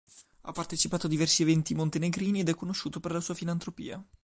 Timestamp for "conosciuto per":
2.55-3.11